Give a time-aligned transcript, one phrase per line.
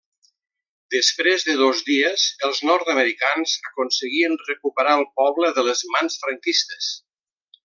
[0.93, 6.91] Després de dos dies, els nord-americans aconseguien recuperar el poble de les mans franquistes.